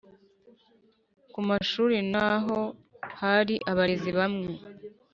Ku 1.31 1.39
mashuri 1.49 1.97
na 2.13 2.27
ho 2.43 2.59
hari 3.21 3.55
abarezi 3.71 4.11
bamwe 4.17 4.49